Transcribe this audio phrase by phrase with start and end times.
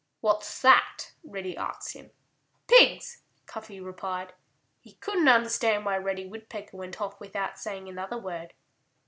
[0.21, 2.09] "What's that?" Reddy asked him.
[2.65, 4.33] "Pigs!" Cuffy replied.
[4.79, 8.55] He couldn't understand why Reddy Woodpecker went off without saying another word.